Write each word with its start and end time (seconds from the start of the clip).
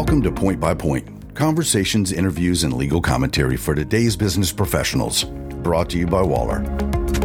Welcome 0.00 0.22
to 0.22 0.32
Point 0.32 0.58
by 0.58 0.72
Point 0.72 1.34
conversations, 1.34 2.10
interviews, 2.10 2.64
and 2.64 2.72
legal 2.72 3.02
commentary 3.02 3.58
for 3.58 3.74
today's 3.74 4.16
business 4.16 4.50
professionals. 4.50 5.24
Brought 5.24 5.90
to 5.90 5.98
you 5.98 6.06
by 6.06 6.22
Waller. 6.22 6.62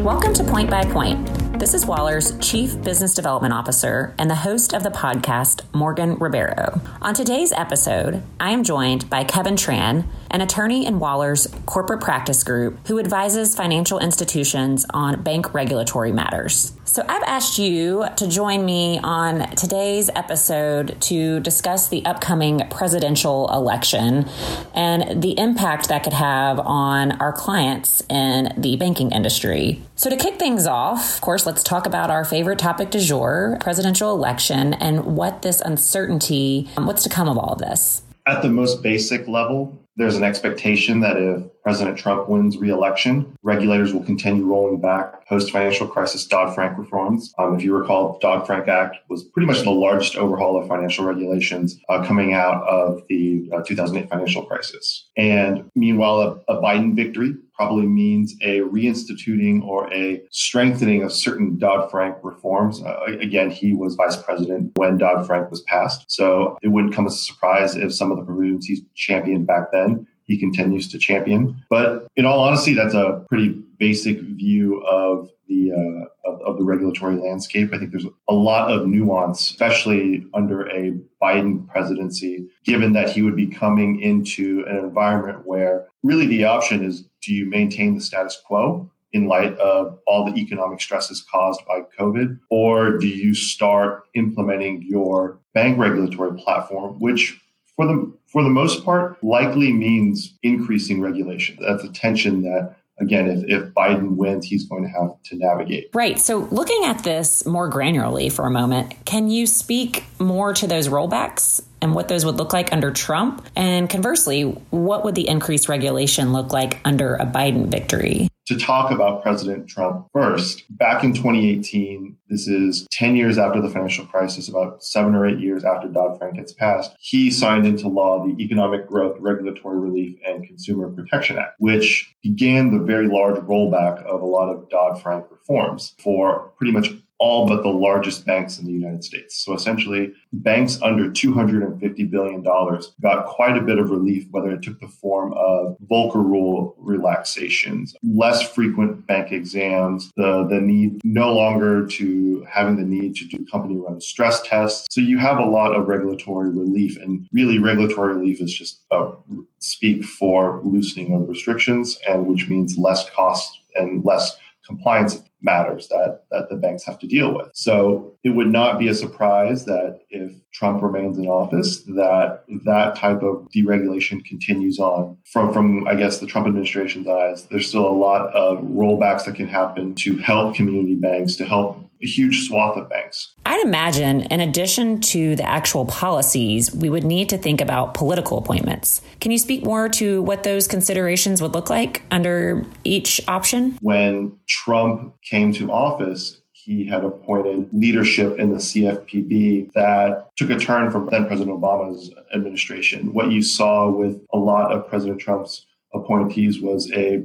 Welcome 0.02 0.34
to 0.34 0.44
Point 0.44 0.70
by 0.70 0.84
Point. 0.84 1.45
This 1.58 1.74
is 1.74 1.86
Waller's 1.86 2.38
Chief 2.40 2.82
Business 2.82 3.14
Development 3.14 3.54
Officer 3.54 4.14
and 4.20 4.30
the 4.30 4.36
host 4.36 4.74
of 4.74 4.84
the 4.84 4.90
podcast, 4.90 5.62
Morgan 5.74 6.16
Ribeiro. 6.16 6.82
On 7.02 7.14
today's 7.14 7.54
episode, 7.54 8.22
I 8.42 8.52
am 8.52 8.66
joined 8.66 9.10
by 9.10 9.24
Kevin 9.24 9.56
Tran, 9.56 10.06
an 10.32 10.42
attorney 10.42 10.86
in 10.86 11.00
Waller's 11.00 11.48
corporate 11.66 12.02
practice 12.02 12.44
group 12.44 12.86
who 12.88 13.00
advises 13.00 13.56
financial 13.56 14.00
institutions 14.00 14.86
on 14.94 15.24
bank 15.24 15.54
regulatory 15.54 16.12
matters. 16.12 16.74
So 16.84 17.06
I've 17.08 17.24
asked 17.24 17.58
you 17.58 18.06
to 18.18 18.28
join 18.28 18.66
me 18.66 19.00
on 19.02 19.50
today's 19.56 20.10
episode 20.14 21.00
to 21.04 21.40
discuss 21.40 21.88
the 21.88 22.06
upcoming 22.06 22.68
presidential 22.70 23.50
election 23.52 24.30
and 24.74 25.22
the 25.22 25.38
impact 25.40 25.88
that 25.88 26.04
could 26.04 26.14
have 26.14 26.60
on 26.60 27.14
our 27.14 27.32
clients 27.32 28.04
in 28.10 28.54
the 28.58 28.76
banking 28.76 29.12
industry. 29.12 29.82
So 29.98 30.10
to 30.10 30.18
kick 30.18 30.38
things 30.38 30.68
off, 30.68 31.16
of 31.16 31.22
course, 31.22 31.46
let's 31.46 31.64
talk 31.64 31.86
about 31.86 32.12
our 32.12 32.26
favorite 32.26 32.60
topic 32.60 32.92
du 32.92 33.00
jour, 33.00 33.58
presidential 33.62 34.12
election, 34.12 34.74
and 34.74 35.16
what 35.16 35.42
this 35.42 35.62
uncertainty, 35.62 36.70
what's 36.78 37.04
to 37.04 37.10
come 37.10 37.30
of 37.30 37.38
all 37.38 37.54
of 37.54 37.60
this. 37.60 38.02
At 38.26 38.42
the 38.42 38.50
most 38.50 38.84
basic 38.84 39.26
level, 39.30 39.82
there's 39.96 40.18
an 40.18 40.24
expectation 40.24 41.00
that 41.00 41.16
if 41.16 41.44
President 41.64 41.98
Trump 41.98 42.28
wins 42.28 42.58
re-election, 42.58 43.38
regulators 43.42 43.94
will 43.94 44.04
continue 44.04 44.46
rolling 44.46 44.82
back 44.82 45.26
post-financial 45.28 45.88
crisis 45.88 46.28
Dodd-Frank 46.28 46.78
reforms. 46.78 47.34
Um, 47.38 47.56
if 47.56 47.64
you 47.64 47.74
recall, 47.74 48.14
the 48.14 48.20
Dodd-Frank 48.20 48.68
Act 48.68 48.98
was 49.08 49.24
pretty 49.24 49.48
much 49.48 49.62
the 49.62 49.72
largest 49.72 50.18
overhaul 50.18 50.62
of 50.62 50.68
financial 50.68 51.06
regulations 51.06 51.80
uh, 51.88 52.06
coming 52.06 52.34
out 52.34 52.62
of 52.68 53.04
the 53.08 53.50
uh, 53.54 53.62
2008 53.62 54.10
financial 54.10 54.44
crisis. 54.44 55.08
And 55.16 55.72
meanwhile, 55.74 56.44
a, 56.50 56.54
a 56.54 56.62
Biden 56.62 56.96
victory 56.98 57.36
probably 57.56 57.88
means 57.88 58.36
a 58.42 58.60
reinstituting 58.60 59.64
or 59.64 59.92
a 59.94 60.22
strengthening 60.32 61.04
of 61.04 61.12
certain 61.12 61.58
Dodd-Frank 61.58 62.18
reforms. 62.24 62.84
Uh, 62.84 63.00
again, 63.20 63.50
he 63.50 63.74
was 63.74 63.96
vice 63.96 64.18
president 64.18 64.72
when 64.76 64.98
Dodd-Frank 64.98 65.50
was 65.50 65.62
passed. 65.62 66.06
So 66.08 66.58
it 66.62 66.68
wouldn't 66.68 66.94
come 66.94 67.08
as 67.08 67.14
a 67.14 67.18
surprise 67.18 67.76
if 67.76 67.94
some 67.94 68.12
of 68.12 68.18
the 68.18 68.24
provisions 68.24 68.66
he 68.66 68.84
championed 68.94 69.48
back 69.48 69.72
then 69.72 70.08
he 70.26 70.38
continues 70.40 70.88
to 70.92 70.98
champion. 70.98 71.56
But 71.70 72.08
in 72.16 72.26
all 72.26 72.40
honesty, 72.40 72.74
that's 72.74 72.94
a 72.94 73.24
pretty 73.30 73.50
basic 73.78 74.20
view 74.20 74.82
of 74.82 75.30
the 75.48 75.72
uh, 75.72 76.06
of, 76.26 76.42
of, 76.42 76.58
the 76.58 76.64
regulatory 76.64 77.16
landscape. 77.16 77.70
I 77.74 77.78
think 77.78 77.92
there's 77.92 78.08
a 78.28 78.34
lot 78.34 78.72
of 78.72 78.88
nuance, 78.88 79.42
especially 79.42 80.26
under 80.34 80.68
a 80.70 80.94
Biden 81.22 81.68
presidency, 81.68 82.48
given 82.64 82.94
that 82.94 83.12
he 83.12 83.22
would 83.22 83.36
be 83.36 83.48
coming 83.48 84.00
into 84.02 84.66
an 84.68 84.78
environment 84.78 85.46
where 85.46 85.88
really 86.04 86.26
the 86.26 86.46
option 86.46 86.84
is: 86.84 87.04
do 87.22 87.34
you 87.34 87.46
maintain 87.50 87.96
the 87.96 88.02
status 88.02 88.42
quo? 88.46 88.90
In 89.14 89.28
light 89.28 89.58
of 89.60 89.98
all 90.06 90.26
the 90.26 90.38
economic 90.38 90.82
stresses 90.82 91.26
caused 91.32 91.62
by 91.66 91.84
COVID, 91.98 92.38
or 92.50 92.98
do 92.98 93.08
you 93.08 93.34
start 93.34 94.04
implementing 94.14 94.84
your 94.86 95.40
bank 95.54 95.80
regulatory 95.80 96.38
platform, 96.38 97.00
which 97.00 97.40
for 97.76 97.86
the 97.86 98.14
for 98.28 98.44
the 98.44 98.50
most 98.50 98.84
part 98.84 99.22
likely 99.24 99.72
means 99.72 100.38
increasing 100.44 101.02
regulation. 101.02 101.58
That's 101.62 101.84
a 101.84 101.92
tension 101.92 102.42
that 102.44 102.76
again, 103.00 103.28
if, 103.30 103.44
if 103.48 103.74
Biden 103.74 104.16
wins, 104.16 104.46
he's 104.46 104.68
going 104.68 104.84
to 104.84 104.90
have 104.90 105.22
to 105.24 105.38
navigate. 105.38 105.90
Right. 105.94 106.20
So, 106.20 106.40
looking 106.52 106.84
at 106.86 107.04
this 107.04 107.46
more 107.46 107.70
granularly 107.70 108.32
for 108.32 108.46
a 108.46 108.52
moment, 108.52 108.94
can 109.06 109.30
you 109.30 109.46
speak 109.46 110.06
more 110.20 110.54
to 110.54 110.68
those 110.68 110.88
rollbacks 110.88 111.62
and 111.82 111.94
what 111.94 112.08
those 112.08 112.26
would 112.26 112.36
look 112.36 112.54
like 112.54 112.72
under 112.72 112.92
Trump? 112.92 113.46
And 113.56 113.90
conversely, 113.90 114.44
what 114.44 115.04
would 115.04 115.16
the 115.16 115.28
increased 115.28 115.70
regulation 115.70 116.34
look 116.34 116.54
like 116.54 116.80
under 116.86 117.16
a 117.16 117.26
Biden 117.26 117.68
victory? 117.68 118.30
To 118.46 118.58
talk 118.58 118.92
about 118.92 119.24
President 119.24 119.68
Trump 119.68 120.08
first. 120.14 120.64
Back 120.78 121.04
in 121.04 121.14
2018, 121.14 122.16
this 122.30 122.48
is 122.48 122.88
10 122.92 123.16
years 123.16 123.38
after 123.38 123.62
the 123.62 123.70
financial 123.70 124.06
crisis, 124.06 124.48
about 124.48 124.84
seven 124.84 125.16
or 125.16 125.26
eight 125.26 125.40
years 125.40 125.64
after 125.64 125.88
Dodd 125.88 126.18
Frank 126.18 126.36
gets 126.36 126.54
passed, 126.54 126.96
he 127.00 127.32
signed 127.32 127.66
into 127.66 127.88
law 127.88 128.26
the 128.26 128.36
Economic 128.44 128.88
Growth, 128.88 129.18
Regulatory 129.20 129.80
Relief, 129.80 130.18
and 130.26 130.46
Consumer 130.46 130.90
Protection 130.90 131.38
Act, 131.38 131.56
which 131.60 132.14
began 132.22 132.72
the 132.72 132.84
very 132.84 133.08
large 133.08 133.38
rollback 133.38 134.04
of 134.04 134.22
a 134.22 134.26
lot 134.26 134.50
of 134.50 134.70
Dodd 134.70 135.02
Frank 135.02 135.26
reforms 135.32 135.96
for 136.00 136.52
pretty 136.58 136.72
much 136.72 136.90
all 137.26 137.48
but 137.48 137.64
the 137.64 137.70
largest 137.70 138.24
banks 138.24 138.60
in 138.60 138.68
the 138.68 138.72
United 138.72 139.04
States. 139.04 139.44
So 139.44 139.56
essentially, 139.56 140.14
banks 140.32 140.80
under 140.84 141.10
$250 141.10 142.12
billion 142.12 142.44
got 142.44 143.26
quite 143.26 143.58
a 143.58 143.62
bit 143.62 143.80
of 143.80 143.90
relief, 143.90 144.28
whether 144.30 144.52
it 144.52 144.62
took 144.62 144.80
the 144.80 144.88
form 144.88 145.34
of 145.34 145.76
Volcker 145.90 146.24
rule 146.24 146.76
relaxations, 146.78 147.96
less 148.04 148.48
frequent 148.54 149.08
bank 149.08 149.32
exams, 149.32 150.12
the, 150.16 150.46
the 150.48 150.62
need 150.62 151.02
no 151.04 151.34
longer 151.34 151.88
to 151.88 152.46
having 152.48 152.76
the 152.76 152.84
need 152.84 153.16
to 153.16 153.26
do 153.26 153.44
company 153.52 153.76
run 153.76 154.00
stress 154.00 154.44
tests. 154.44 154.86
So 154.92 155.02
you 155.02 155.18
have 155.18 155.40
a 155.40 155.46
lot 155.46 155.76
of 155.76 155.88
regulatory 155.88 156.52
relief, 156.52 156.96
and 156.98 157.28
really, 157.34 157.58
regulatory 157.58 158.14
relief 158.14 158.40
is 158.40 158.54
just 158.54 158.84
a 158.92 159.14
speak 159.58 160.06
for 160.06 160.62
loosening 160.64 161.16
of 161.16 161.28
restrictions, 161.28 161.98
and 162.08 162.28
which 162.28 162.48
means 162.50 162.78
less 162.78 163.10
cost 163.10 163.62
and 163.76 164.06
less 164.06 164.38
compliance 164.66 165.22
matters 165.42 165.88
that, 165.90 166.24
that 166.32 166.50
the 166.50 166.56
banks 166.56 166.84
have 166.84 166.98
to 167.00 167.08
deal 167.08 167.34
with. 167.34 167.50
So 167.54 168.14
it 168.24 168.30
would 168.30 168.48
not 168.48 168.80
be 168.80 168.88
a 168.88 168.96
surprise 168.96 169.66
that 169.66 170.02
if 170.10 170.34
Trump 170.52 170.82
remains 170.82 171.18
in 171.18 171.28
office, 171.28 171.84
that 171.84 172.44
that 172.66 172.96
type 172.96 173.22
of 173.22 173.48
deregulation 173.56 174.26
continues 174.26 174.80
on. 174.80 175.18
From, 175.26 175.54
from 175.54 175.88
I 175.88 175.96
guess, 175.96 176.20
the 176.20 176.26
Trump 176.26 176.48
administration's 176.48 177.08
eyes, 177.08 177.46
there's 177.46 177.68
still 177.68 177.88
a 177.88 177.92
lot 177.92 178.34
of 178.34 178.60
rollbacks 178.64 179.26
that 179.26 179.36
can 179.36 179.48
happen 179.48 179.94
to 179.96 180.18
help 180.18 180.56
community 180.56 180.96
banks, 180.96 181.36
to 181.36 181.46
help 181.46 181.85
a 182.02 182.06
huge 182.06 182.48
swath 182.48 182.78
of 182.78 182.90
banks. 182.90 183.34
I'd 183.46 183.64
imagine, 183.66 184.22
in 184.24 184.42
addition 184.42 185.02
to 185.02 185.36
the 185.36 185.48
actual 185.48 185.86
policies, 185.86 186.74
we 186.74 186.90
would 186.90 187.04
need 187.04 187.30
to 187.30 187.38
think 187.38 187.62
about 187.62 187.94
political 187.94 188.38
appointments. 188.38 189.02
Can 189.20 189.32
you 189.32 189.38
speak 189.38 189.64
more 189.64 189.90
to 189.90 190.22
what 190.22 190.44
those 190.44 190.68
considerations 190.68 191.42
would 191.42 191.54
look 191.54 191.70
like 191.70 192.04
under 192.12 192.66
each 192.84 193.22
option? 193.28 193.78
When 193.82 194.38
Trump 194.48 195.16
came 195.22 195.54
to 195.54 195.72
office, 195.72 196.42
he 196.66 196.86
had 196.88 197.04
appointed 197.04 197.70
leadership 197.72 198.40
in 198.40 198.52
the 198.52 198.58
CFPB 198.58 199.72
that 199.74 200.30
took 200.36 200.50
a 200.50 200.58
turn 200.58 200.90
from 200.90 201.08
then 201.12 201.28
President 201.28 201.56
Obama's 201.56 202.12
administration. 202.34 203.14
What 203.14 203.32
you 203.32 203.44
saw 203.44 203.90
with 203.90 204.20
a 204.34 204.38
lot 204.38 204.72
of 204.72 204.88
President 204.90 205.20
Trump's 205.20 205.68
appointees 205.94 206.60
was 206.60 206.92
a 206.94 207.24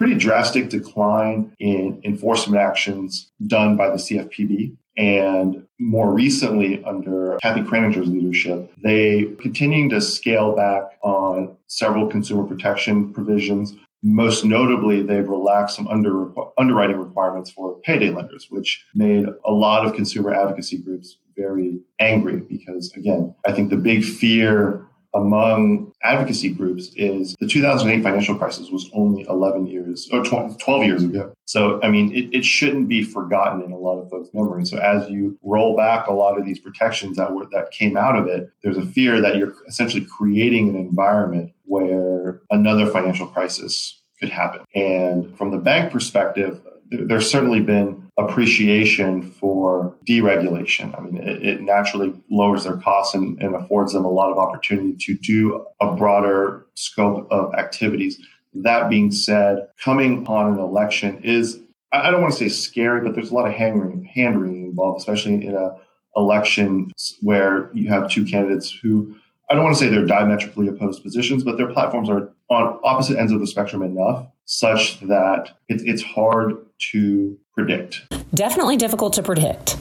pretty 0.00 0.14
drastic 0.14 0.70
decline 0.70 1.54
in 1.58 2.00
enforcement 2.04 2.58
actions 2.58 3.30
done 3.46 3.76
by 3.76 3.90
the 3.90 3.96
CFPB. 3.96 4.74
And 4.96 5.66
more 5.78 6.10
recently, 6.10 6.82
under 6.84 7.36
Kathy 7.42 7.60
Kraninger's 7.60 8.08
leadership, 8.08 8.72
they 8.82 9.24
continuing 9.38 9.90
to 9.90 10.00
scale 10.00 10.56
back 10.56 10.84
on 11.02 11.54
several 11.66 12.06
consumer 12.06 12.44
protection 12.44 13.12
provisions. 13.12 13.74
Most 14.02 14.42
notably, 14.42 15.02
they've 15.02 15.28
relaxed 15.28 15.76
some 15.76 15.86
under, 15.86 16.30
underwriting 16.56 16.96
requirements 16.96 17.50
for 17.50 17.78
payday 17.80 18.08
lenders, 18.08 18.46
which 18.48 18.82
made 18.94 19.26
a 19.44 19.52
lot 19.52 19.84
of 19.84 19.94
consumer 19.94 20.32
advocacy 20.32 20.78
groups 20.78 21.18
very 21.36 21.78
angry 21.98 22.40
because, 22.40 22.90
again, 22.96 23.34
I 23.46 23.52
think 23.52 23.68
the 23.68 23.76
big 23.76 24.02
fear 24.02 24.86
among 25.14 25.92
advocacy 26.02 26.50
groups 26.50 26.90
is 26.96 27.34
the 27.40 27.46
2008 27.46 28.02
financial 28.02 28.36
crisis 28.36 28.70
was 28.70 28.88
only 28.92 29.26
11 29.28 29.66
years 29.66 30.08
or 30.12 30.24
12 30.24 30.84
years 30.84 31.02
ago. 31.02 31.32
So, 31.46 31.80
I 31.82 31.90
mean, 31.90 32.14
it, 32.14 32.32
it 32.32 32.44
shouldn't 32.44 32.88
be 32.88 33.02
forgotten 33.02 33.62
in 33.62 33.72
a 33.72 33.76
lot 33.76 34.00
of 34.00 34.08
folks' 34.08 34.30
memories. 34.32 34.70
So, 34.70 34.78
as 34.78 35.08
you 35.10 35.36
roll 35.42 35.76
back 35.76 36.06
a 36.06 36.12
lot 36.12 36.38
of 36.38 36.46
these 36.46 36.60
protections 36.60 37.16
that 37.16 37.32
were 37.32 37.46
that 37.52 37.72
came 37.72 37.96
out 37.96 38.16
of 38.16 38.26
it, 38.28 38.50
there's 38.62 38.78
a 38.78 38.86
fear 38.86 39.20
that 39.20 39.36
you're 39.36 39.54
essentially 39.66 40.04
creating 40.04 40.68
an 40.68 40.76
environment 40.76 41.52
where 41.64 42.40
another 42.50 42.86
financial 42.86 43.26
crisis 43.26 44.00
could 44.20 44.30
happen. 44.30 44.60
And 44.74 45.36
from 45.36 45.50
the 45.50 45.58
bank 45.58 45.92
perspective, 45.92 46.60
there's 46.90 47.30
certainly 47.30 47.60
been 47.60 48.09
appreciation 48.24 49.22
for 49.22 49.96
deregulation. 50.06 50.96
I 50.96 51.02
mean, 51.02 51.16
it, 51.16 51.44
it 51.44 51.60
naturally 51.62 52.12
lowers 52.30 52.64
their 52.64 52.76
costs 52.76 53.14
and, 53.14 53.40
and, 53.42 53.54
affords 53.54 53.92
them 53.92 54.04
a 54.04 54.10
lot 54.10 54.30
of 54.30 54.38
opportunity 54.38 54.94
to 55.00 55.14
do 55.14 55.66
a 55.80 55.94
broader 55.94 56.66
scope 56.74 57.26
of 57.30 57.54
activities. 57.54 58.20
That 58.54 58.88
being 58.88 59.10
said, 59.12 59.68
coming 59.82 60.26
on 60.26 60.52
an 60.52 60.58
election 60.58 61.20
is, 61.22 61.60
I 61.92 62.10
don't 62.10 62.20
want 62.20 62.32
to 62.34 62.38
say 62.38 62.48
scary, 62.48 63.00
but 63.02 63.14
there's 63.14 63.30
a 63.30 63.34
lot 63.34 63.46
of 63.46 63.52
hand 63.52 63.80
wringing 63.80 64.66
involved, 64.66 65.00
especially 65.00 65.46
in 65.46 65.54
a 65.54 65.76
election 66.16 66.90
where 67.20 67.70
you 67.72 67.88
have 67.88 68.10
two 68.10 68.24
candidates 68.24 68.70
who 68.70 69.14
I 69.50 69.54
don't 69.54 69.64
want 69.64 69.76
to 69.76 69.82
say 69.84 69.90
they're 69.90 70.06
diametrically 70.06 70.68
opposed 70.68 71.02
positions, 71.02 71.42
but 71.42 71.56
their 71.56 71.72
platforms 71.72 72.08
are 72.08 72.32
on 72.50 72.80
opposite 72.82 73.18
ends 73.18 73.32
of 73.32 73.40
the 73.40 73.46
spectrum 73.46 73.82
enough 73.82 74.26
such 74.44 75.00
that 75.00 75.52
it, 75.68 75.82
it's 75.86 76.02
hard 76.02 76.56
to 76.90 77.38
predict. 77.54 78.02
Definitely 78.34 78.76
difficult 78.76 79.12
to 79.14 79.22
predict. 79.22 79.76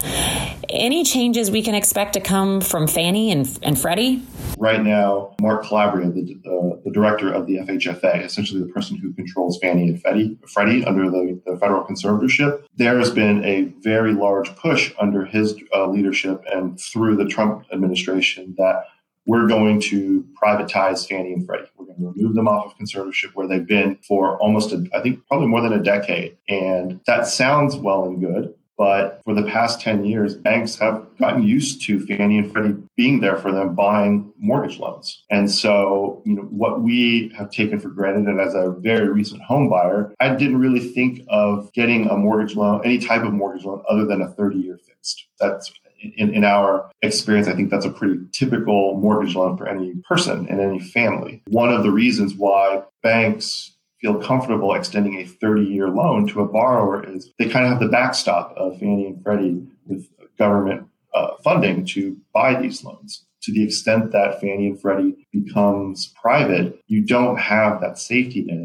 Any 0.69 1.03
changes 1.03 1.49
we 1.49 1.63
can 1.63 1.73
expect 1.73 2.13
to 2.13 2.19
come 2.19 2.61
from 2.61 2.85
Fannie 2.85 3.31
and, 3.31 3.59
and 3.63 3.79
Freddie? 3.79 4.21
Right 4.59 4.83
now, 4.83 5.35
Mark 5.41 5.65
Calabria, 5.65 6.11
the, 6.11 6.39
uh, 6.45 6.79
the 6.83 6.91
director 6.91 7.31
of 7.33 7.47
the 7.47 7.57
FHFA, 7.57 8.23
essentially 8.23 8.61
the 8.61 8.67
person 8.67 8.97
who 8.97 9.13
controls 9.13 9.57
Fannie 9.59 9.87
and 9.87 9.99
Freddie, 10.01 10.37
Freddie 10.47 10.85
under 10.85 11.09
the, 11.09 11.41
the 11.45 11.57
federal 11.57 11.83
conservatorship, 11.83 12.63
there 12.75 12.99
has 12.99 13.09
been 13.09 13.43
a 13.45 13.63
very 13.81 14.13
large 14.13 14.55
push 14.57 14.93
under 14.99 15.25
his 15.25 15.55
uh, 15.73 15.87
leadership 15.87 16.43
and 16.51 16.79
through 16.79 17.15
the 17.15 17.25
Trump 17.25 17.65
administration 17.71 18.53
that 18.57 18.83
we're 19.25 19.47
going 19.47 19.79
to 19.81 20.25
privatize 20.41 21.07
Fannie 21.07 21.33
and 21.33 21.45
Freddie. 21.45 21.69
We're 21.77 21.85
going 21.85 21.99
to 21.99 22.13
remove 22.15 22.35
them 22.35 22.47
off 22.47 22.65
of 22.65 22.77
conservatorship 22.77 23.31
where 23.33 23.47
they've 23.47 23.65
been 23.65 23.97
for 24.07 24.37
almost, 24.39 24.71
a, 24.71 24.87
I 24.93 25.01
think, 25.01 25.25
probably 25.27 25.47
more 25.47 25.61
than 25.61 25.73
a 25.73 25.83
decade. 25.83 26.37
And 26.47 26.99
that 27.05 27.27
sounds 27.27 27.75
well 27.75 28.05
and 28.05 28.19
good. 28.19 28.55
But 28.79 29.19
for 29.25 29.33
the 29.33 29.43
past 29.43 29.81
10 29.81 30.05
years, 30.05 30.35
banks 30.35 30.77
have 30.77 31.05
gotten 31.19 31.43
used 31.43 31.81
to 31.81 31.99
Fannie 32.05 32.37
and 32.37 32.49
Freddie 32.49 32.77
being 32.95 33.19
there 33.19 33.35
for 33.35 33.51
them 33.51 33.75
buying 33.75 34.31
mortgage 34.39 34.79
loans. 34.79 35.21
And 35.29 35.51
so, 35.51 36.23
you 36.25 36.33
know, 36.33 36.43
what 36.43 36.81
we 36.81 37.29
have 37.37 37.51
taken 37.51 37.77
for 37.81 37.89
granted, 37.89 38.29
and 38.29 38.39
as 38.39 38.55
a 38.55 38.73
very 38.79 39.09
recent 39.09 39.41
home 39.41 39.69
buyer, 39.69 40.13
I 40.21 40.33
didn't 40.33 40.59
really 40.59 40.79
think 40.79 41.23
of 41.27 41.69
getting 41.73 42.07
a 42.07 42.15
mortgage 42.15 42.55
loan, 42.55 42.79
any 42.85 42.99
type 42.99 43.23
of 43.23 43.33
mortgage 43.33 43.65
loan 43.65 43.83
other 43.89 44.05
than 44.05 44.21
a 44.21 44.29
30 44.29 44.57
year 44.59 44.77
fixed. 44.77 45.27
That's 45.41 45.69
in, 45.99 46.33
in 46.33 46.43
our 46.43 46.89
experience, 47.01 47.47
I 47.47 47.55
think 47.55 47.69
that's 47.69 47.85
a 47.85 47.91
pretty 47.91 48.19
typical 48.31 48.97
mortgage 48.97 49.35
loan 49.35 49.57
for 49.57 49.67
any 49.67 49.93
person 50.07 50.47
and 50.49 50.59
any 50.59 50.79
family. 50.79 51.41
One 51.47 51.71
of 51.71 51.83
the 51.83 51.91
reasons 51.91 52.33
why 52.35 52.83
banks 53.03 53.75
feel 54.01 54.21
comfortable 54.21 54.73
extending 54.73 55.19
a 55.19 55.25
30 55.25 55.63
year 55.63 55.89
loan 55.89 56.27
to 56.27 56.41
a 56.41 56.47
borrower 56.47 57.03
is 57.03 57.31
they 57.37 57.49
kind 57.49 57.65
of 57.65 57.71
have 57.71 57.81
the 57.81 57.89
backstop 57.89 58.53
of 58.55 58.79
Fannie 58.79 59.07
and 59.07 59.21
Freddie 59.23 59.61
with 59.85 60.07
government 60.37 60.87
uh, 61.13 61.35
funding 61.43 61.85
to 61.85 62.17
buy 62.33 62.59
these 62.59 62.83
loans. 62.83 63.25
To 63.43 63.53
the 63.53 63.63
extent 63.63 64.11
that 64.11 64.41
Fannie 64.41 64.67
and 64.67 64.81
Freddie 64.81 65.27
becomes 65.31 66.13
private, 66.21 66.79
you 66.87 67.01
don't 67.01 67.37
have 67.37 67.79
that 67.81 67.97
safety 67.97 68.41
net. 68.41 68.57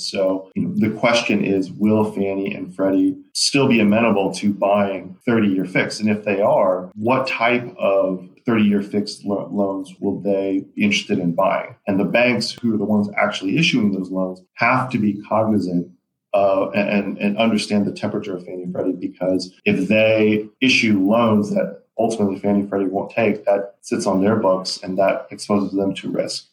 So 0.00 0.50
you 0.54 0.62
know, 0.62 0.74
the 0.74 0.98
question 0.98 1.44
is, 1.44 1.70
will 1.70 2.12
Fannie 2.12 2.54
and 2.54 2.74
Freddie 2.74 3.16
still 3.34 3.68
be 3.68 3.80
amenable 3.80 4.32
to 4.34 4.52
buying 4.52 5.16
30 5.24 5.48
year 5.48 5.64
fixed? 5.64 6.00
And 6.00 6.10
if 6.10 6.24
they 6.24 6.40
are, 6.40 6.90
what 6.94 7.26
type 7.26 7.74
of 7.78 8.28
30 8.46 8.64
year 8.64 8.82
fixed 8.82 9.24
lo- 9.24 9.48
loans 9.52 9.94
will 10.00 10.20
they 10.20 10.64
be 10.74 10.84
interested 10.84 11.18
in 11.18 11.34
buying? 11.34 11.76
And 11.86 11.98
the 11.98 12.04
banks 12.04 12.50
who 12.50 12.74
are 12.74 12.78
the 12.78 12.84
ones 12.84 13.08
actually 13.16 13.58
issuing 13.58 13.92
those 13.92 14.10
loans 14.10 14.40
have 14.54 14.90
to 14.90 14.98
be 14.98 15.20
cognizant 15.22 15.90
uh, 16.34 16.70
and, 16.70 17.18
and 17.18 17.38
understand 17.38 17.86
the 17.86 17.92
temperature 17.92 18.36
of 18.36 18.44
Fannie 18.44 18.64
and 18.64 18.72
Freddie 18.72 18.92
because 18.92 19.52
if 19.64 19.88
they 19.88 20.46
issue 20.60 21.00
loans 21.00 21.50
that 21.50 21.82
ultimately 21.98 22.38
Fannie 22.38 22.60
and 22.60 22.68
Freddie 22.68 22.86
won't 22.86 23.10
take, 23.10 23.44
that 23.44 23.76
sits 23.80 24.06
on 24.06 24.22
their 24.22 24.36
books 24.36 24.78
and 24.82 24.98
that 24.98 25.26
exposes 25.30 25.72
them 25.72 25.94
to 25.94 26.10
risk. 26.10 26.46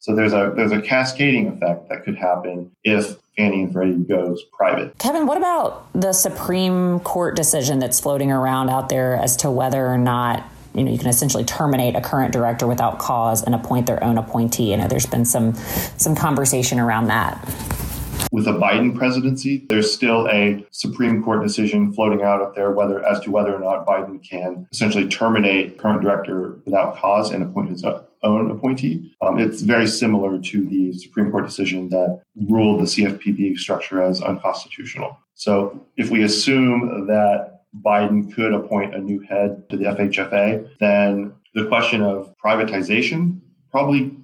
So 0.00 0.14
there's 0.14 0.32
a 0.32 0.52
there's 0.56 0.72
a 0.72 0.80
cascading 0.80 1.48
effect 1.48 1.90
that 1.90 2.04
could 2.04 2.16
happen 2.16 2.70
if 2.84 3.18
Fannie 3.36 3.64
and 3.64 3.72
Freddie 3.72 3.96
goes 3.96 4.42
private. 4.44 4.96
Kevin, 4.98 5.26
what 5.26 5.36
about 5.36 5.92
the 5.92 6.14
Supreme 6.14 7.00
Court 7.00 7.36
decision 7.36 7.78
that's 7.78 8.00
floating 8.00 8.32
around 8.32 8.70
out 8.70 8.88
there 8.88 9.14
as 9.16 9.36
to 9.36 9.50
whether 9.50 9.86
or 9.86 9.98
not 9.98 10.48
you 10.74 10.84
know 10.84 10.90
you 10.90 10.98
can 10.98 11.08
essentially 11.08 11.44
terminate 11.44 11.96
a 11.96 12.00
current 12.00 12.32
director 12.32 12.66
without 12.66 12.98
cause 12.98 13.42
and 13.42 13.54
appoint 13.54 13.86
their 13.86 14.02
own 14.02 14.16
appointee. 14.16 14.72
I 14.72 14.78
know 14.78 14.88
there's 14.88 15.04
been 15.04 15.26
some 15.26 15.54
some 15.54 16.16
conversation 16.16 16.80
around 16.80 17.08
that. 17.08 17.38
With 18.32 18.46
a 18.46 18.52
Biden 18.52 18.96
presidency, 18.96 19.66
there's 19.68 19.92
still 19.92 20.28
a 20.28 20.64
Supreme 20.70 21.22
Court 21.22 21.42
decision 21.42 21.92
floating 21.92 22.22
out 22.22 22.40
up 22.40 22.54
there 22.54 22.70
whether 22.70 23.04
as 23.04 23.18
to 23.20 23.30
whether 23.30 23.54
or 23.54 23.58
not 23.58 23.86
Biden 23.86 24.22
can 24.22 24.68
essentially 24.70 25.08
terminate 25.08 25.78
current 25.78 26.00
director 26.00 26.60
without 26.64 26.96
cause 26.96 27.32
and 27.32 27.42
appoint 27.42 27.70
his 27.70 27.84
own 28.22 28.50
appointee. 28.50 29.12
Um, 29.20 29.38
it's 29.38 29.62
very 29.62 29.86
similar 29.86 30.38
to 30.38 30.64
the 30.64 30.92
Supreme 30.92 31.30
Court 31.32 31.44
decision 31.44 31.88
that 31.88 32.22
ruled 32.48 32.80
the 32.80 32.84
CFPB 32.84 33.58
structure 33.58 34.00
as 34.00 34.22
unconstitutional. 34.22 35.18
So 35.34 35.84
if 35.96 36.10
we 36.10 36.22
assume 36.22 37.06
that 37.08 37.62
Biden 37.82 38.32
could 38.32 38.52
appoint 38.52 38.94
a 38.94 38.98
new 38.98 39.20
head 39.20 39.68
to 39.70 39.76
the 39.76 39.84
FHFA, 39.84 40.68
then 40.78 41.32
the 41.54 41.66
question 41.66 42.02
of 42.02 42.32
privatization 42.44 43.40
probably, 43.70 44.16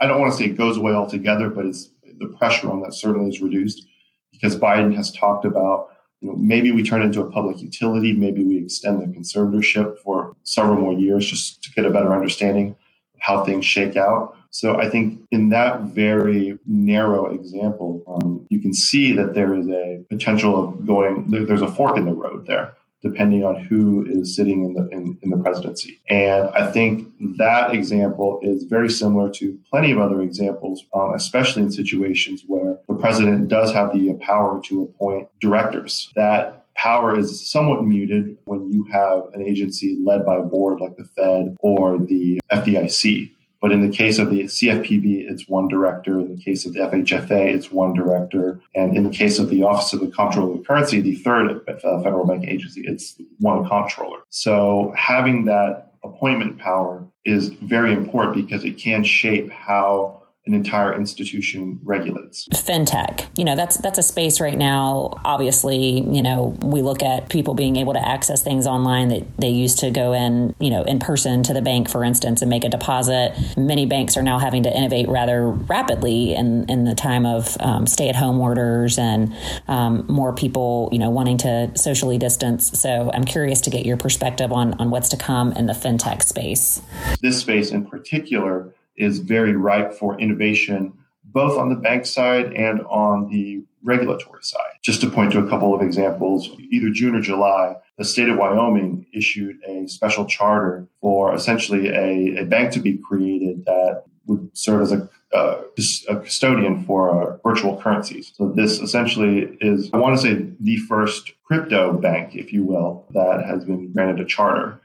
I 0.00 0.06
don't 0.06 0.20
want 0.20 0.32
to 0.32 0.38
say 0.38 0.44
it 0.46 0.56
goes 0.56 0.76
away 0.76 0.92
altogether, 0.92 1.50
but 1.50 1.66
it's 1.66 1.90
the 2.20 2.28
pressure 2.28 2.70
on 2.70 2.82
that 2.82 2.94
certainly 2.94 3.28
is 3.28 3.40
reduced 3.40 3.86
because 4.30 4.56
Biden 4.56 4.94
has 4.94 5.10
talked 5.12 5.44
about 5.44 5.88
you 6.20 6.28
know, 6.28 6.36
maybe 6.36 6.70
we 6.70 6.82
turn 6.82 7.02
into 7.02 7.20
a 7.22 7.30
public 7.30 7.60
utility, 7.60 8.12
maybe 8.12 8.44
we 8.44 8.58
extend 8.58 9.00
the 9.00 9.06
conservatorship 9.06 9.98
for 9.98 10.36
several 10.44 10.76
more 10.76 10.92
years 10.92 11.26
just 11.26 11.62
to 11.64 11.72
get 11.72 11.86
a 11.86 11.90
better 11.90 12.14
understanding 12.14 12.70
of 12.70 13.20
how 13.20 13.44
things 13.44 13.64
shake 13.64 13.96
out. 13.96 14.36
So 14.50 14.78
I 14.78 14.88
think 14.90 15.20
in 15.30 15.48
that 15.50 15.82
very 15.82 16.58
narrow 16.66 17.26
example, 17.26 18.02
um, 18.06 18.46
you 18.50 18.60
can 18.60 18.74
see 18.74 19.12
that 19.12 19.34
there 19.34 19.54
is 19.54 19.68
a 19.68 20.04
potential 20.10 20.62
of 20.62 20.86
going, 20.86 21.26
there, 21.28 21.46
there's 21.46 21.62
a 21.62 21.72
fork 21.72 21.96
in 21.96 22.04
the 22.04 22.12
road 22.12 22.46
there 22.46 22.74
depending 23.02 23.44
on 23.44 23.64
who 23.64 24.06
is 24.06 24.36
sitting 24.36 24.64
in 24.64 24.74
the 24.74 24.88
in, 24.90 25.18
in, 25.22 25.30
the 25.30 25.38
presidency. 25.38 26.00
And 26.08 26.48
I 26.50 26.70
think 26.70 27.08
that 27.38 27.74
example 27.74 28.40
is 28.42 28.64
very 28.64 28.90
similar 28.90 29.30
to 29.32 29.58
plenty 29.70 29.90
of 29.92 29.98
other 29.98 30.20
examples, 30.20 30.84
um, 30.94 31.14
especially 31.14 31.62
in 31.62 31.70
situations 31.70 32.44
where 32.46 32.78
the 32.88 32.94
president 32.94 33.48
does 33.48 33.72
have 33.72 33.92
the 33.92 34.12
power 34.20 34.60
to 34.64 34.82
appoint 34.82 35.28
directors. 35.40 36.10
That 36.14 36.60
power 36.74 37.18
is 37.18 37.50
somewhat 37.50 37.84
muted 37.84 38.36
when 38.44 38.70
you 38.70 38.84
have 38.92 39.24
an 39.34 39.42
agency 39.42 39.98
led 40.02 40.24
by 40.24 40.36
a 40.36 40.42
board 40.42 40.80
like 40.80 40.96
the 40.96 41.04
Fed 41.04 41.56
or 41.60 41.98
the 41.98 42.40
FDIC. 42.52 43.32
But 43.60 43.72
in 43.72 43.82
the 43.82 43.94
case 43.94 44.18
of 44.18 44.30
the 44.30 44.44
CFPB, 44.44 45.30
it's 45.30 45.48
one 45.48 45.68
director. 45.68 46.18
In 46.18 46.34
the 46.34 46.42
case 46.42 46.64
of 46.64 46.72
the 46.72 46.80
FHFA, 46.80 47.54
it's 47.54 47.70
one 47.70 47.92
director. 47.92 48.60
And 48.74 48.96
in 48.96 49.04
the 49.04 49.10
case 49.10 49.38
of 49.38 49.50
the 49.50 49.62
Office 49.62 49.92
of 49.92 50.00
the 50.00 50.06
Comptroller 50.06 50.52
of 50.52 50.58
the 50.58 50.64
Currency, 50.64 51.00
the 51.00 51.16
third 51.16 51.60
federal 51.82 52.26
bank 52.26 52.46
agency, 52.46 52.82
it's 52.86 53.20
one 53.38 53.68
comptroller. 53.68 54.20
So 54.30 54.94
having 54.96 55.44
that 55.44 55.92
appointment 56.02 56.58
power 56.58 57.04
is 57.26 57.48
very 57.48 57.92
important 57.92 58.34
because 58.34 58.64
it 58.64 58.78
can 58.78 59.04
shape 59.04 59.50
how 59.50 60.19
an 60.50 60.56
entire 60.56 60.92
institution 60.92 61.78
regulates. 61.84 62.48
Fintech, 62.48 63.28
you 63.38 63.44
know, 63.44 63.54
that's 63.54 63.76
that's 63.76 63.98
a 63.98 64.02
space 64.02 64.40
right 64.40 64.58
now. 64.58 65.12
Obviously, 65.24 66.00
you 66.00 66.22
know, 66.22 66.56
we 66.62 66.82
look 66.82 67.04
at 67.04 67.28
people 67.28 67.54
being 67.54 67.76
able 67.76 67.92
to 67.92 68.08
access 68.08 68.42
things 68.42 68.66
online 68.66 69.08
that 69.08 69.24
they 69.38 69.48
used 69.48 69.78
to 69.78 69.92
go 69.92 70.12
in, 70.12 70.56
you 70.58 70.70
know, 70.70 70.82
in 70.82 70.98
person 70.98 71.44
to 71.44 71.54
the 71.54 71.62
bank, 71.62 71.88
for 71.88 72.02
instance, 72.02 72.42
and 72.42 72.50
make 72.50 72.64
a 72.64 72.68
deposit. 72.68 73.32
Many 73.56 73.86
banks 73.86 74.16
are 74.16 74.24
now 74.24 74.40
having 74.40 74.64
to 74.64 74.76
innovate 74.76 75.08
rather 75.08 75.48
rapidly 75.48 76.34
in 76.34 76.68
in 76.68 76.84
the 76.84 76.96
time 76.96 77.26
of 77.26 77.56
um, 77.60 77.86
stay 77.86 78.08
at 78.08 78.16
home 78.16 78.40
orders 78.40 78.98
and 78.98 79.32
um, 79.68 80.04
more 80.08 80.34
people, 80.34 80.88
you 80.90 80.98
know, 80.98 81.10
wanting 81.10 81.38
to 81.38 81.70
socially 81.76 82.18
distance. 82.18 82.76
So 82.80 83.12
I'm 83.14 83.24
curious 83.24 83.60
to 83.62 83.70
get 83.70 83.86
your 83.86 83.96
perspective 83.96 84.50
on 84.50 84.74
on 84.80 84.90
what's 84.90 85.10
to 85.10 85.16
come 85.16 85.52
in 85.52 85.66
the 85.66 85.74
fintech 85.74 86.24
space. 86.24 86.82
This 87.20 87.38
space 87.38 87.70
in 87.70 87.86
particular 87.86 88.74
is 88.96 89.18
very 89.18 89.56
ripe 89.56 89.92
for 89.92 90.18
innovation, 90.20 90.92
both 91.24 91.58
on 91.58 91.68
the 91.68 91.76
bank 91.76 92.06
side 92.06 92.52
and 92.54 92.80
on 92.82 93.28
the 93.30 93.62
regulatory 93.82 94.42
side. 94.42 94.72
Just 94.82 95.00
to 95.00 95.10
point 95.10 95.32
to 95.32 95.38
a 95.38 95.48
couple 95.48 95.74
of 95.74 95.80
examples, 95.80 96.50
either 96.70 96.90
June 96.90 97.14
or 97.14 97.20
July, 97.20 97.76
the 97.98 98.04
state 98.04 98.28
of 98.28 98.38
Wyoming 98.38 99.06
issued 99.12 99.56
a 99.66 99.86
special 99.88 100.24
charter 100.26 100.86
for 101.00 101.34
essentially 101.34 101.88
a, 101.88 102.42
a 102.42 102.44
bank 102.44 102.72
to 102.72 102.80
be 102.80 102.98
created 102.98 103.64
that 103.64 104.04
would 104.26 104.50
serve 104.56 104.82
as 104.82 104.92
a, 104.92 105.08
uh, 105.34 105.62
a 106.08 106.16
custodian 106.16 106.84
for 106.84 107.10
uh, 107.10 107.36
virtual 107.44 107.76
currencies. 107.80 108.32
So 108.34 108.50
this 108.50 108.78
essentially 108.80 109.56
is, 109.60 109.90
I 109.92 109.98
want 109.98 110.16
to 110.18 110.22
say, 110.22 110.46
the 110.60 110.76
first 110.76 111.32
crypto 111.44 111.98
bank, 111.98 112.36
if 112.36 112.52
you 112.52 112.64
will, 112.64 113.06
that 113.10 113.44
has 113.44 113.64
been 113.64 113.92
granted 113.92 114.20
a 114.20 114.24
charter. 114.24 114.80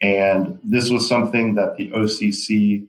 And 0.00 0.58
this 0.62 0.90
was 0.90 1.08
something 1.08 1.54
that 1.56 1.76
the 1.76 1.90
OCC 1.90 2.86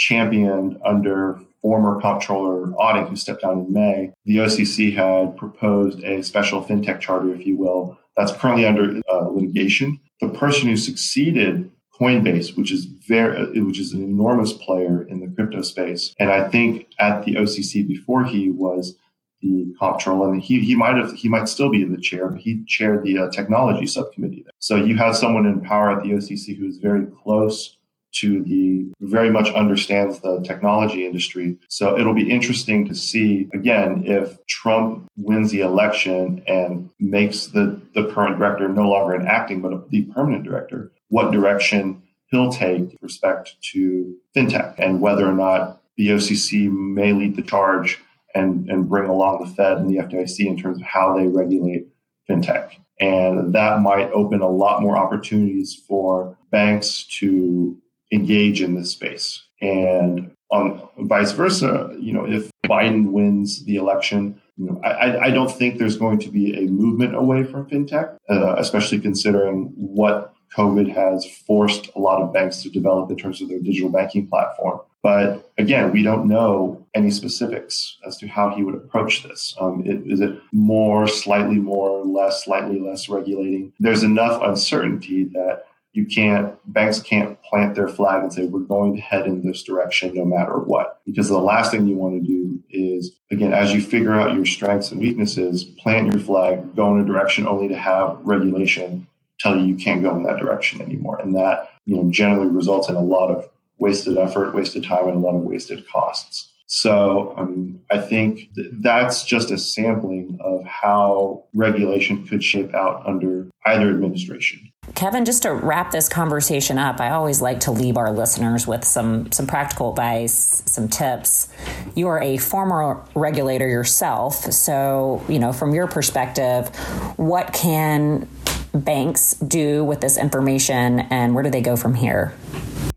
championed 0.00 0.78
under 0.84 1.38
former 1.60 2.00
comptroller 2.00 2.68
Otting, 2.78 3.08
who 3.08 3.16
stepped 3.16 3.42
down 3.42 3.66
in 3.66 3.72
May. 3.72 4.12
The 4.24 4.38
OCC 4.38 4.94
had 4.94 5.36
proposed 5.36 6.02
a 6.02 6.22
special 6.22 6.64
fintech 6.64 7.00
charter, 7.00 7.34
if 7.34 7.46
you 7.46 7.56
will, 7.56 7.98
that's 8.16 8.32
currently 8.32 8.66
under 8.66 8.98
uh, 9.12 9.28
litigation. 9.28 10.00
The 10.22 10.30
person 10.30 10.70
who 10.70 10.76
succeeded 10.76 11.70
Coinbase, 12.00 12.56
which 12.56 12.72
is 12.72 12.86
very, 12.86 13.36
uh, 13.36 13.62
which 13.62 13.78
is 13.78 13.92
an 13.92 14.02
enormous 14.02 14.54
player 14.54 15.02
in 15.02 15.20
the 15.20 15.28
crypto 15.28 15.60
space, 15.60 16.14
and 16.18 16.30
I 16.30 16.48
think 16.48 16.86
at 16.98 17.24
the 17.24 17.34
OCC 17.34 17.86
before 17.86 18.24
he 18.24 18.50
was 18.50 18.96
the 19.42 19.74
comptroller, 19.78 20.32
and 20.32 20.42
he 20.42 20.60
he 20.60 20.74
might 20.74 20.96
have 20.96 21.12
he 21.12 21.28
might 21.28 21.46
still 21.46 21.68
be 21.68 21.82
in 21.82 21.92
the 21.92 22.00
chair, 22.00 22.28
but 22.28 22.40
he 22.40 22.64
chaired 22.66 23.04
the 23.04 23.18
uh, 23.18 23.30
technology 23.30 23.86
subcommittee. 23.86 24.42
There. 24.44 24.52
So 24.60 24.76
you 24.76 24.96
have 24.96 25.14
someone 25.14 25.44
in 25.44 25.60
power 25.60 25.90
at 25.90 26.02
the 26.02 26.10
OCC 26.10 26.56
who 26.56 26.66
is 26.66 26.78
very 26.78 27.06
close 27.22 27.76
to 28.12 28.42
the 28.42 28.92
very 29.00 29.30
much 29.30 29.50
understands 29.50 30.20
the 30.20 30.40
technology 30.40 31.06
industry. 31.06 31.56
So 31.68 31.98
it'll 31.98 32.14
be 32.14 32.30
interesting 32.30 32.86
to 32.88 32.94
see 32.94 33.48
again 33.54 34.02
if 34.06 34.44
Trump 34.46 35.08
wins 35.16 35.50
the 35.50 35.60
election 35.60 36.42
and 36.46 36.90
makes 36.98 37.46
the, 37.46 37.80
the 37.94 38.10
current 38.12 38.38
director 38.38 38.68
no 38.68 38.88
longer 38.88 39.14
an 39.14 39.26
acting 39.26 39.60
but 39.60 39.90
the 39.90 40.02
permanent 40.14 40.44
director, 40.44 40.92
what 41.08 41.30
direction 41.30 42.02
he'll 42.30 42.52
take 42.52 42.80
with 42.80 43.02
respect 43.02 43.56
to 43.72 44.16
fintech 44.36 44.74
and 44.78 45.00
whether 45.00 45.26
or 45.26 45.32
not 45.32 45.82
the 45.96 46.08
OCC 46.08 46.70
may 46.70 47.12
lead 47.12 47.36
the 47.36 47.42
charge 47.42 48.00
and, 48.34 48.70
and 48.70 48.88
bring 48.88 49.08
along 49.08 49.44
the 49.44 49.54
Fed 49.54 49.78
and 49.78 49.90
the 49.90 49.96
FDIC 49.96 50.46
in 50.46 50.56
terms 50.56 50.78
of 50.78 50.84
how 50.84 51.16
they 51.16 51.26
regulate 51.26 51.88
fintech. 52.28 52.70
And 53.00 53.54
that 53.54 53.80
might 53.80 54.10
open 54.12 54.40
a 54.40 54.48
lot 54.48 54.82
more 54.82 54.96
opportunities 54.96 55.74
for 55.74 56.36
banks 56.50 57.04
to 57.18 57.76
engage 58.12 58.62
in 58.62 58.74
this 58.74 58.90
space. 58.90 59.42
And 59.60 60.32
on 60.50 60.88
vice 60.98 61.32
versa, 61.32 61.94
you 61.98 62.12
know, 62.12 62.26
if 62.26 62.50
Biden 62.66 63.12
wins 63.12 63.64
the 63.64 63.76
election, 63.76 64.40
you 64.56 64.66
know, 64.66 64.80
I, 64.82 65.26
I 65.26 65.30
don't 65.30 65.50
think 65.50 65.78
there's 65.78 65.96
going 65.96 66.18
to 66.20 66.30
be 66.30 66.56
a 66.56 66.68
movement 66.70 67.14
away 67.14 67.44
from 67.44 67.68
fintech, 67.68 68.16
uh, 68.28 68.56
especially 68.58 69.00
considering 69.00 69.72
what 69.76 70.34
COVID 70.56 70.92
has 70.92 71.24
forced 71.46 71.90
a 71.94 71.98
lot 71.98 72.20
of 72.20 72.32
banks 72.32 72.62
to 72.62 72.70
develop 72.70 73.10
in 73.10 73.16
terms 73.16 73.40
of 73.40 73.48
their 73.48 73.60
digital 73.60 73.90
banking 73.90 74.26
platform. 74.26 74.80
But 75.02 75.50
again, 75.56 75.92
we 75.92 76.02
don't 76.02 76.28
know 76.28 76.86
any 76.94 77.10
specifics 77.10 77.96
as 78.06 78.18
to 78.18 78.26
how 78.26 78.50
he 78.50 78.62
would 78.62 78.74
approach 78.74 79.22
this. 79.22 79.54
Um, 79.58 79.82
it, 79.86 80.02
is 80.04 80.20
it 80.20 80.38
more, 80.52 81.06
slightly 81.08 81.56
more, 81.56 82.04
less, 82.04 82.44
slightly 82.44 82.78
less 82.80 83.08
regulating? 83.08 83.72
There's 83.78 84.02
enough 84.02 84.42
uncertainty 84.42 85.24
that 85.32 85.64
you 85.92 86.06
can't 86.06 86.54
banks 86.72 87.00
can't 87.00 87.40
plant 87.42 87.74
their 87.74 87.88
flag 87.88 88.22
and 88.22 88.32
say 88.32 88.46
we're 88.46 88.60
going 88.60 88.94
to 88.94 89.00
head 89.00 89.26
in 89.26 89.44
this 89.44 89.62
direction 89.62 90.14
no 90.14 90.24
matter 90.24 90.58
what. 90.58 91.00
Because 91.04 91.28
the 91.28 91.38
last 91.38 91.72
thing 91.72 91.86
you 91.86 91.96
want 91.96 92.22
to 92.22 92.26
do 92.26 92.62
is 92.70 93.12
again 93.30 93.52
as 93.52 93.72
you 93.72 93.80
figure 93.80 94.14
out 94.14 94.34
your 94.34 94.46
strengths 94.46 94.92
and 94.92 95.00
weaknesses 95.00 95.64
plant 95.64 96.12
your 96.12 96.20
flag 96.20 96.74
go 96.76 96.94
in 96.94 97.02
a 97.02 97.04
direction 97.04 97.46
only 97.46 97.68
to 97.68 97.76
have 97.76 98.18
regulation 98.22 99.06
tell 99.38 99.56
you 99.56 99.64
you 99.64 99.76
can't 99.76 100.02
go 100.02 100.14
in 100.16 100.22
that 100.22 100.38
direction 100.38 100.80
anymore. 100.80 101.18
And 101.18 101.34
that 101.34 101.70
you 101.86 101.96
know 101.96 102.10
generally 102.10 102.48
results 102.48 102.88
in 102.88 102.94
a 102.94 103.02
lot 103.02 103.30
of 103.30 103.48
wasted 103.78 104.18
effort 104.18 104.54
wasted 104.54 104.84
time 104.84 105.08
and 105.08 105.16
a 105.16 105.20
lot 105.20 105.34
of 105.34 105.42
wasted 105.42 105.88
costs 105.88 106.52
so 106.72 107.34
um, 107.36 107.80
I 107.90 107.98
think 107.98 108.54
th- 108.54 108.68
that's 108.74 109.24
just 109.24 109.50
a 109.50 109.58
sampling 109.58 110.38
of 110.40 110.64
how 110.64 111.42
regulation 111.52 112.24
could 112.24 112.44
shape 112.44 112.72
out 112.74 113.02
under 113.04 113.48
either 113.66 113.90
administration. 113.90 114.70
Kevin, 114.94 115.24
just 115.24 115.42
to 115.42 115.52
wrap 115.52 115.90
this 115.90 116.08
conversation 116.08 116.78
up, 116.78 117.00
I 117.00 117.10
always 117.10 117.42
like 117.42 117.58
to 117.60 117.72
leave 117.72 117.96
our 117.96 118.12
listeners 118.12 118.68
with 118.68 118.84
some 118.84 119.32
some 119.32 119.48
practical 119.48 119.90
advice, 119.90 120.62
some 120.64 120.86
tips. 120.86 121.48
You 121.96 122.06
are 122.06 122.22
a 122.22 122.36
former 122.36 123.04
regulator 123.16 123.66
yourself, 123.66 124.36
so 124.52 125.24
you 125.28 125.40
know 125.40 125.52
from 125.52 125.74
your 125.74 125.88
perspective, 125.88 126.68
what 127.16 127.52
can 127.52 128.28
banks 128.72 129.34
do 129.34 129.84
with 129.84 130.00
this 130.00 130.16
information, 130.16 131.00
and 131.00 131.34
where 131.34 131.42
do 131.42 131.50
they 131.50 131.62
go 131.62 131.76
from 131.76 131.94
here? 131.94 132.32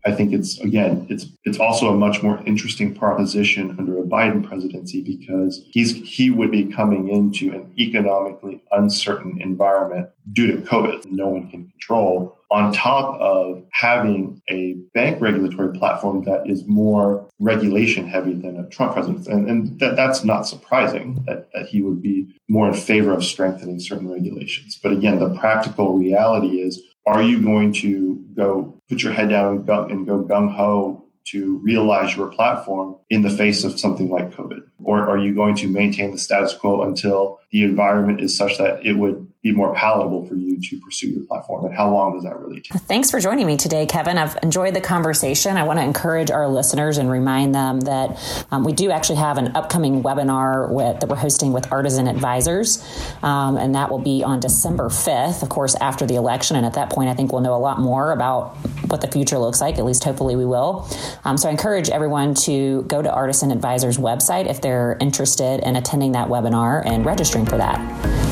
I 0.06 0.12
think 0.12 0.32
it's 0.32 0.60
again, 0.60 1.06
it's 1.08 1.26
it's 1.44 1.58
also 1.58 1.88
a 1.88 1.96
much 1.96 2.22
more 2.22 2.42
interesting 2.46 2.94
proposition 2.94 3.74
under 3.78 3.98
a 3.98 4.03
Biden 4.14 4.46
presidency 4.46 5.02
because 5.02 5.64
he's 5.70 5.96
he 6.08 6.30
would 6.30 6.52
be 6.52 6.66
coming 6.66 7.08
into 7.08 7.52
an 7.52 7.72
economically 7.76 8.62
uncertain 8.70 9.40
environment 9.40 10.08
due 10.32 10.46
to 10.46 10.58
COVID, 10.58 11.06
no 11.10 11.28
one 11.28 11.50
can 11.50 11.68
control. 11.68 12.38
On 12.52 12.72
top 12.72 13.20
of 13.20 13.64
having 13.72 14.40
a 14.48 14.74
bank 14.94 15.20
regulatory 15.20 15.76
platform 15.76 16.22
that 16.24 16.48
is 16.48 16.64
more 16.66 17.28
regulation 17.40 18.06
heavy 18.06 18.34
than 18.34 18.56
a 18.56 18.68
Trump 18.68 18.92
presidency, 18.92 19.32
and, 19.32 19.50
and 19.50 19.80
that, 19.80 19.96
that's 19.96 20.22
not 20.22 20.42
surprising 20.42 21.24
that, 21.26 21.48
that 21.52 21.66
he 21.66 21.82
would 21.82 22.00
be 22.00 22.28
more 22.48 22.68
in 22.68 22.74
favor 22.74 23.12
of 23.12 23.24
strengthening 23.24 23.80
certain 23.80 24.08
regulations. 24.08 24.78
But 24.80 24.92
again, 24.92 25.18
the 25.18 25.34
practical 25.36 25.98
reality 25.98 26.60
is 26.60 26.80
are 27.06 27.22
you 27.22 27.42
going 27.42 27.72
to 27.74 28.24
go 28.34 28.80
put 28.88 29.02
your 29.02 29.12
head 29.12 29.30
down 29.30 29.56
and 29.56 29.66
go, 29.66 30.22
go 30.22 30.24
gung 30.24 30.54
ho 30.54 31.03
to 31.26 31.58
realize 31.58 32.16
your 32.16 32.28
platform 32.28 32.96
in 33.10 33.22
the 33.22 33.30
face 33.30 33.64
of 33.64 33.78
something 33.78 34.10
like 34.10 34.32
COVID? 34.32 34.60
Or 34.82 35.08
are 35.08 35.18
you 35.18 35.34
going 35.34 35.56
to 35.56 35.68
maintain 35.68 36.12
the 36.12 36.18
status 36.18 36.54
quo 36.54 36.82
until 36.82 37.40
the 37.50 37.64
environment 37.64 38.20
is 38.20 38.36
such 38.36 38.58
that 38.58 38.84
it 38.84 38.94
would 38.94 39.30
be 39.44 39.52
more 39.52 39.74
palatable 39.74 40.24
for 40.24 40.36
you 40.36 40.58
to 40.58 40.80
pursue 40.80 41.08
your 41.08 41.22
platform? 41.24 41.66
And 41.66 41.74
how 41.74 41.92
long 41.92 42.14
does 42.14 42.24
that 42.24 42.40
really 42.40 42.62
take? 42.62 42.80
Thanks 42.82 43.10
for 43.10 43.20
joining 43.20 43.46
me 43.46 43.58
today, 43.58 43.84
Kevin. 43.84 44.16
I've 44.16 44.38
enjoyed 44.42 44.72
the 44.74 44.80
conversation. 44.80 45.58
I 45.58 45.64
want 45.64 45.78
to 45.78 45.84
encourage 45.84 46.30
our 46.30 46.48
listeners 46.48 46.96
and 46.96 47.10
remind 47.10 47.54
them 47.54 47.80
that 47.80 48.46
um, 48.50 48.64
we 48.64 48.72
do 48.72 48.90
actually 48.90 49.18
have 49.18 49.36
an 49.36 49.54
upcoming 49.54 50.02
webinar 50.02 50.70
with, 50.70 50.98
that 50.98 51.10
we're 51.10 51.16
hosting 51.16 51.52
with 51.52 51.70
Artisan 51.70 52.08
Advisors, 52.08 52.82
um, 53.22 53.58
and 53.58 53.74
that 53.74 53.90
will 53.90 53.98
be 53.98 54.24
on 54.24 54.40
December 54.40 54.88
5th, 54.88 55.42
of 55.42 55.50
course, 55.50 55.74
after 55.76 56.06
the 56.06 56.14
election. 56.14 56.56
And 56.56 56.64
at 56.64 56.72
that 56.72 56.88
point, 56.88 57.10
I 57.10 57.14
think 57.14 57.30
we'll 57.30 57.42
know 57.42 57.54
a 57.54 57.60
lot 57.60 57.78
more 57.78 58.12
about 58.12 58.56
what 58.88 59.02
the 59.02 59.08
future 59.08 59.38
looks 59.38 59.60
like. 59.60 59.76
At 59.76 59.84
least, 59.84 60.04
hopefully, 60.04 60.36
we 60.36 60.46
will. 60.46 60.88
Um, 61.24 61.36
so 61.36 61.48
I 61.48 61.50
encourage 61.50 61.90
everyone 61.90 62.32
to 62.46 62.82
go 62.84 63.02
to 63.02 63.12
Artisan 63.12 63.50
Advisors 63.50 63.98
website 63.98 64.48
if 64.48 64.62
they're 64.62 64.96
interested 65.00 65.60
in 65.60 65.76
attending 65.76 66.12
that 66.12 66.28
webinar 66.28 66.82
and 66.86 67.04
registering 67.04 67.44
for 67.44 67.58
that. 67.58 68.23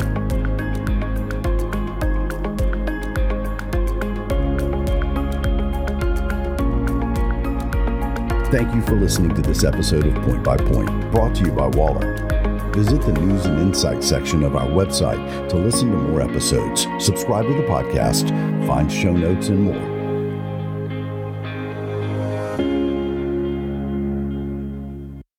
Thank 8.53 8.75
you 8.75 8.83
for 8.83 8.93
listening 8.93 9.33
to 9.33 9.41
this 9.41 9.63
episode 9.63 10.05
of 10.05 10.13
Point 10.25 10.43
by 10.43 10.57
Point, 10.57 11.11
brought 11.11 11.33
to 11.37 11.41
you 11.41 11.51
by 11.51 11.65
Waller. 11.69 12.13
Visit 12.71 13.01
the 13.01 13.13
news 13.13 13.47
and 13.47 13.59
insights 13.59 14.07
section 14.07 14.43
of 14.43 14.55
our 14.55 14.67
website 14.67 15.49
to 15.49 15.55
listen 15.55 15.89
to 15.89 15.97
more 15.97 16.21
episodes, 16.21 16.85
subscribe 16.99 17.47
to 17.47 17.53
the 17.55 17.63
podcast, 17.63 18.29
find 18.67 18.91
show 18.91 19.11
notes, 19.11 19.47
and 19.47 19.59
more. 19.59 19.92